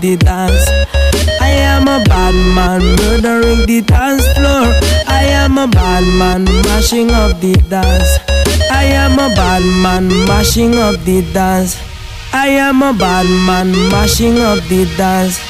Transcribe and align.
the 0.00 0.16
dance. 0.16 0.66
I 1.40 1.50
am 1.70 1.86
a 1.88 2.02
bad 2.04 2.34
man, 2.54 2.80
murdering 2.96 3.66
the 3.66 3.82
dance 3.82 4.26
floor. 4.34 4.66
I 5.06 5.24
am 5.42 5.58
a 5.58 5.68
bad 5.68 6.04
man, 6.18 6.44
mashing 6.64 7.10
up 7.10 7.40
the 7.40 7.52
dance. 7.68 8.18
I 8.70 8.84
am 8.84 9.18
a 9.18 9.28
bad 9.34 9.62
man, 9.82 10.08
mashing 10.26 10.74
up 10.76 10.96
the 11.04 11.22
dance. 11.34 11.76
I 12.32 12.48
am 12.48 12.82
a 12.82 12.92
bad 12.92 13.26
man, 13.46 13.72
mashing 13.90 14.38
up 14.38 14.58
the 14.68 14.86
dance. 14.96 15.49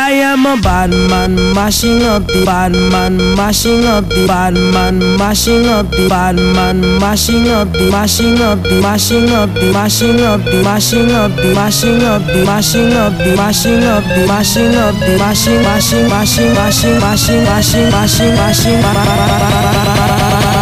I 0.00 0.12
am 0.12 0.46
a 0.46 0.56
bad 0.56 0.88
man, 1.10 1.36
mashing 1.52 2.00
up 2.02 2.26
the 2.26 2.42
bad 2.46 2.72
man, 2.72 3.18
mashing 3.36 3.84
up 3.84 4.08
the 4.08 4.26
bad 4.26 4.54
man, 4.54 4.98
mashing 5.18 5.66
up 5.66 5.90
the 5.90 6.08
bad 6.08 6.36
man, 6.36 6.80
mashing 6.98 7.48
up 7.48 7.70
the 7.70 7.90
mashing 7.92 8.40
up 8.40 8.62
the 8.62 8.80
mashing 8.80 9.28
up 9.28 9.52
the 9.52 9.70
mashing 9.76 10.20
up 10.24 10.40
the 10.40 10.62
mashing 10.64 11.12
up 11.12 11.36
the 11.36 11.52
mashing 11.52 12.02
up 12.02 12.22
the 12.24 12.44
mashing 12.48 12.94
up 12.94 13.12
the 13.12 13.36
mashing 13.36 13.84
up 13.84 14.02
the 14.08 14.26
mashing 14.26 14.74
up 14.74 14.94
the 14.96 15.18
mashing 15.20 15.62
mashing 15.62 16.08
mashing 16.08 16.54
mashing 16.56 16.96
mashing 17.04 17.44
mashing 17.44 17.90
mashing 17.92 18.34
mashing 18.40 18.80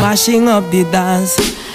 mashing 0.02 0.48
up 0.48 0.68
the 0.72 0.82
dance. 0.90 1.67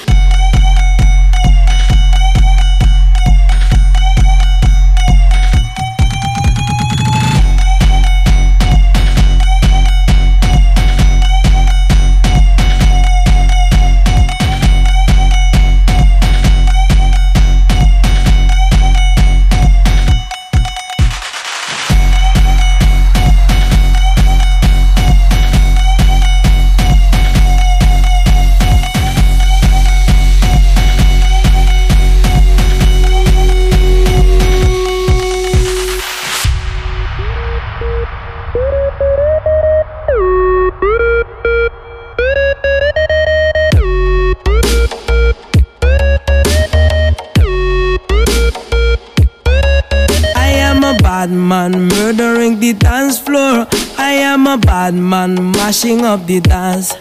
Mashing 55.53 56.05
up 56.05 56.25
the 56.27 56.39
dance. 56.39 56.93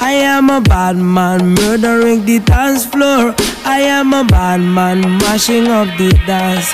I 0.00 0.12
am 0.12 0.50
a 0.50 0.60
bad 0.60 0.96
man, 0.96 1.54
murdering 1.54 2.24
the 2.24 2.40
dance 2.40 2.84
floor. 2.84 3.34
I 3.64 3.80
am 3.80 4.12
a 4.12 4.24
bad 4.24 4.60
man, 4.60 5.00
mashing 5.18 5.68
up 5.68 5.88
the 5.98 6.10
dance. 6.26 6.72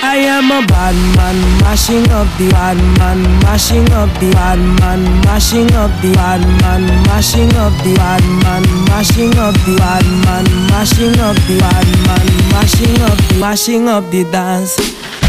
I 0.00 0.16
am 0.16 0.50
a 0.50 0.64
bad 0.66 0.94
man, 1.16 1.36
mashing 1.60 2.08
up 2.10 2.28
the 2.38 2.48
bad 2.50 2.78
man, 2.98 3.20
mashing 3.42 3.90
up 3.92 4.08
the 4.20 4.30
bad 4.30 4.58
man, 4.78 5.02
mashing 5.26 5.72
up 5.74 5.90
the 6.00 6.14
bad 6.14 6.40
man, 6.62 6.82
mashing 7.06 7.52
up 7.56 7.72
the 7.82 7.94
bad 7.98 8.22
man, 8.44 8.62
mashing 8.86 9.36
up 9.36 9.54
the 9.66 9.74
bad 9.76 10.06
man, 10.24 10.44
mashing 10.70 11.18
up 11.18 11.36
the 11.46 11.58
bad 11.58 11.86
man, 12.06 12.26
mashing 12.54 13.00
up 13.02 13.18
the 13.28 13.38
mashing 13.40 13.88
up 13.88 14.04
the 14.10 14.22
dance. 14.30 15.27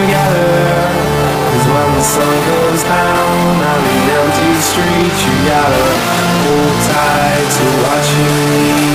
Together. 0.00 0.52
Cause 1.52 1.66
when 1.72 1.88
the 1.96 2.02
sun 2.02 2.36
goes 2.48 2.82
down 2.82 3.56
on 3.72 3.80
the 3.88 3.98
empty 4.20 4.52
street, 4.60 5.16
you 5.24 5.34
gotta 5.48 5.86
hold 6.44 6.76
tight 6.90 7.46
to 7.56 7.66
what 7.82 8.04
you 8.16 8.85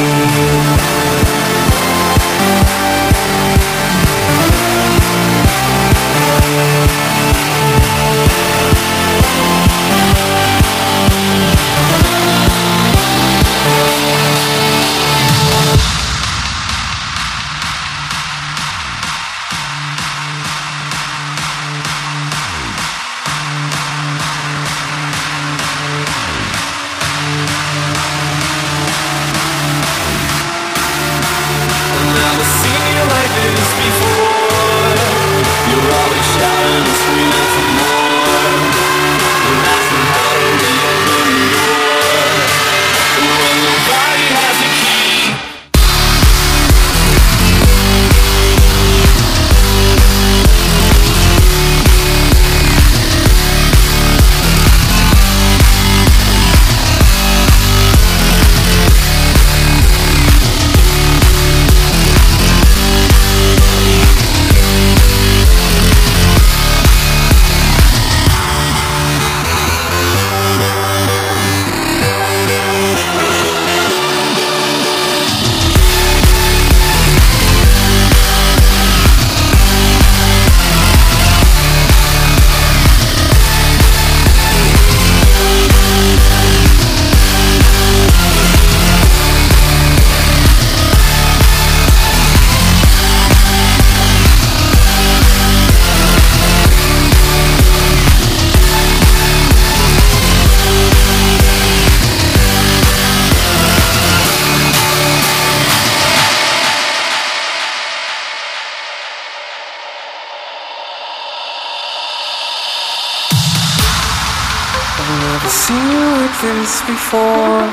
this 116.55 116.81
before. 116.81 117.63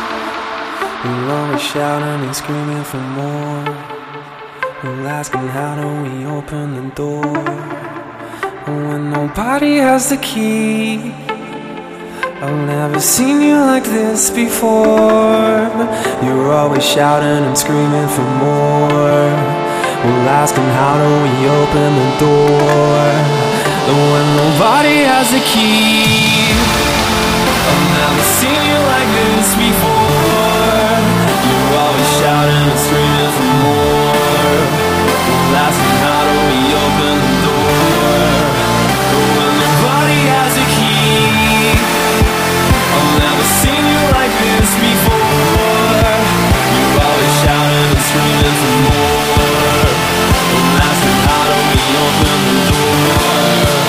We're 1.05 1.31
always 1.31 1.63
shouting 1.63 2.27
and 2.27 2.35
screaming 2.35 2.85
for 2.85 3.03
more. 3.19 3.65
We're 4.83 5.07
asking 5.07 5.49
how 5.49 5.73
do 5.81 5.89
we 6.05 6.27
open 6.27 6.65
the 6.79 6.95
door 6.95 7.35
when 8.67 9.11
nobody 9.11 9.79
has 9.79 10.11
the 10.11 10.19
key. 10.19 11.13
I've 12.43 12.67
never 12.67 13.01
seen 13.01 13.41
you 13.41 13.57
like 13.57 13.85
this 13.85 14.31
before. 14.31 15.67
You're 16.23 16.53
always 16.53 16.85
shouting 16.85 17.45
and 17.49 17.59
screaming 17.59 18.09
for 18.17 18.29
more. 18.45 19.29
We're 20.05 20.29
asking 20.43 20.69
how 20.81 20.95
do 21.03 21.11
we 21.27 21.35
open 21.61 21.91
the 22.03 22.11
door 22.27 23.09
when 24.13 24.27
nobody 24.43 24.99
has 25.11 25.31
the 25.33 25.43
key. 25.51 27.08
Screaming 48.09 48.57
for 48.61 48.75
more. 48.83 48.95
The 48.95 48.95
more. 48.95 49.91
Asking 50.89 51.21
how 51.29 51.43
do 51.51 51.59
open 52.07 52.41
the 52.47 52.57
door 52.71 53.88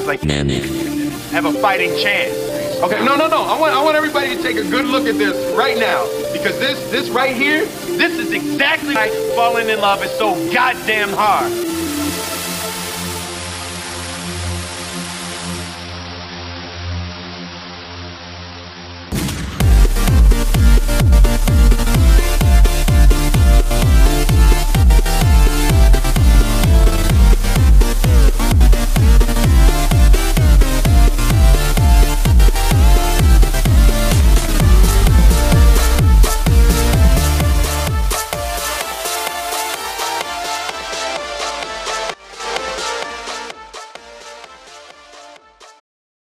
guys 0.00 0.20
like 0.20 0.22
have 1.32 1.44
a 1.44 1.52
fighting 1.60 1.90
chance. 1.96 2.34
Okay, 2.82 3.04
no, 3.04 3.16
no, 3.16 3.28
no. 3.28 3.42
I 3.42 3.58
want, 3.58 3.74
I 3.74 3.82
want 3.82 3.96
everybody 3.96 4.34
to 4.34 4.42
take 4.42 4.56
a 4.56 4.68
good 4.68 4.86
look 4.86 5.06
at 5.06 5.16
this 5.16 5.54
right 5.56 5.78
now 5.78 6.04
because 6.32 6.58
this, 6.58 6.90
this 6.90 7.10
right 7.10 7.36
here, 7.36 7.64
This 7.98 8.18
is 8.18 8.32
exactly 8.32 8.94
why 8.94 9.10
falling 9.36 9.68
in 9.68 9.80
love 9.80 10.02
is 10.02 10.10
so 10.12 10.34
goddamn 10.52 11.10
hard. 11.10 11.69